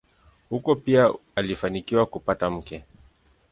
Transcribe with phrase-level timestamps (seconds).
[0.49, 2.83] Huko pia alifanikiwa kupata mke.